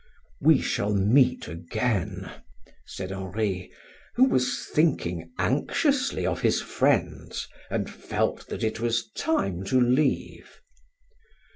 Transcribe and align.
"We 0.39 0.59
shall 0.61 0.95
meet 0.95 1.47
again," 1.47 2.31
said 2.87 3.11
Henri, 3.11 3.71
who 4.15 4.23
was 4.23 4.65
thinking 4.65 5.31
anxiously 5.37 6.25
of 6.25 6.41
his 6.41 6.59
friends 6.59 7.47
and 7.69 7.87
felt 7.87 8.47
that 8.47 8.63
it 8.63 8.79
was 8.79 9.11
time 9.11 9.63
to 9.65 9.79
leave. 9.79 10.59